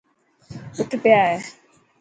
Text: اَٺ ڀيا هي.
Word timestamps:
اَٺ 0.79 0.91
ڀيا 1.03 1.19
هي. 1.29 1.37